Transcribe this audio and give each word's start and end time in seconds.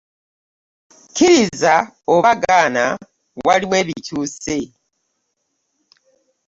Kkiriza 1.07 1.75
oba 2.13 2.31
gaana 2.41 2.85
waliwo 3.45 3.75
ebikyuse. 3.81 4.57